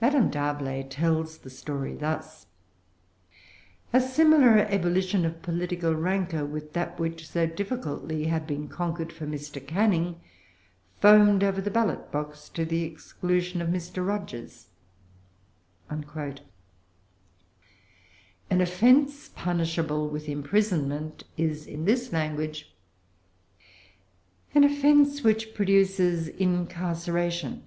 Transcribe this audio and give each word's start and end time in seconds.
Madame 0.00 0.28
D'Arblay 0.28 0.82
tells 0.82 1.38
the 1.38 1.48
story 1.48 1.94
thus: 1.94 2.46
"A 3.92 4.00
similar 4.00 4.58
ebullition 4.58 5.24
of 5.24 5.40
political 5.40 5.94
rancor 5.94 6.44
with 6.44 6.72
that 6.72 6.98
which 6.98 7.28
so 7.28 7.46
difficultly 7.46 8.24
had 8.24 8.44
been 8.44 8.66
conquered 8.66 9.12
for 9.12 9.24
Mr. 9.24 9.64
Canning 9.64 10.20
foamed 11.00 11.44
over 11.44 11.60
the 11.60 11.70
ballot 11.70 12.10
box 12.10 12.48
to 12.48 12.64
the 12.64 12.82
exclusion 12.82 13.62
of 13.62 13.68
Mr. 13.68 14.04
Rogers."[Pg 14.04 14.68
393] 16.08 16.44
An 18.50 18.60
offence 18.60 19.28
punishable 19.32 20.08
with 20.08 20.28
imprisonment 20.28 21.22
is, 21.36 21.68
in 21.68 21.84
this 21.84 22.12
language, 22.12 22.74
an 24.56 24.64
offence 24.64 25.22
"which 25.22 25.54
produces 25.54 26.26
incarceration." 26.26 27.62